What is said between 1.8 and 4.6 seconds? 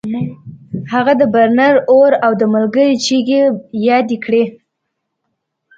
اور او د ملګري چیغې یادې کړې